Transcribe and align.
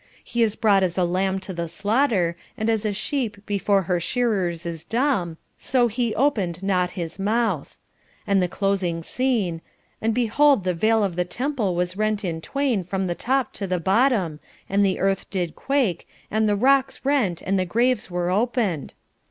He 0.23 0.41
is 0.41 0.55
brought 0.55 0.81
as 0.81 0.97
a 0.97 1.03
lamb 1.03 1.37
to 1.41 1.53
the 1.53 1.67
slaughter, 1.67 2.35
and 2.57 2.71
as 2.71 2.87
a 2.87 2.91
sheep 2.91 3.45
before 3.45 3.83
her 3.83 3.99
shearers 3.99 4.65
is 4.65 4.83
dumb, 4.83 5.37
so 5.59 5.87
he 5.89 6.15
opened 6.15 6.63
not 6.63 6.89
his 6.97 7.19
mouth,' 7.19 7.77
and 8.25 8.41
the 8.41 8.47
closing 8.47 9.03
scene: 9.03 9.61
'And 10.01 10.15
behold 10.15 10.63
the 10.63 10.73
veil 10.73 11.03
of 11.03 11.15
the 11.17 11.23
temple 11.23 11.75
was 11.75 11.97
rent 11.97 12.25
in 12.25 12.41
twain 12.41 12.83
from 12.83 13.05
the 13.05 13.13
top 13.13 13.53
to 13.53 13.67
the 13.67 13.79
bottom, 13.79 14.39
and 14.67 14.83
the 14.83 14.99
earth 14.99 15.29
did 15.29 15.55
quake, 15.55 16.07
and 16.31 16.49
the 16.49 16.55
rocks 16.55 17.01
rent, 17.05 17.43
and 17.43 17.59
the 17.59 17.63
graves 17.65 18.09
were 18.09 18.31
opened.'" 18.31 18.95